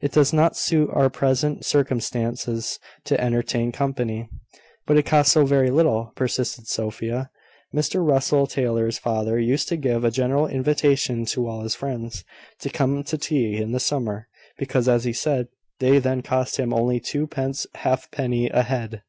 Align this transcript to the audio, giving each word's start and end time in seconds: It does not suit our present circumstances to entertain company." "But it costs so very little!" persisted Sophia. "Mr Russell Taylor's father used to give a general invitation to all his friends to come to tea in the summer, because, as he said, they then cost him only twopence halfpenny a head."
It 0.00 0.12
does 0.12 0.32
not 0.32 0.56
suit 0.56 0.88
our 0.94 1.10
present 1.10 1.62
circumstances 1.62 2.78
to 3.04 3.20
entertain 3.20 3.70
company." 3.70 4.26
"But 4.86 4.96
it 4.96 5.04
costs 5.04 5.32
so 5.32 5.44
very 5.44 5.68
little!" 5.70 6.10
persisted 6.16 6.66
Sophia. 6.66 7.28
"Mr 7.74 8.02
Russell 8.02 8.46
Taylor's 8.46 8.96
father 8.98 9.38
used 9.38 9.68
to 9.68 9.76
give 9.76 10.04
a 10.04 10.10
general 10.10 10.46
invitation 10.46 11.26
to 11.26 11.46
all 11.46 11.60
his 11.60 11.74
friends 11.74 12.24
to 12.60 12.70
come 12.70 13.04
to 13.04 13.18
tea 13.18 13.58
in 13.58 13.72
the 13.72 13.78
summer, 13.78 14.28
because, 14.56 14.88
as 14.88 15.04
he 15.04 15.12
said, 15.12 15.48
they 15.80 15.98
then 15.98 16.22
cost 16.22 16.56
him 16.56 16.72
only 16.72 16.98
twopence 16.98 17.66
halfpenny 17.74 18.48
a 18.48 18.62
head." 18.62 19.02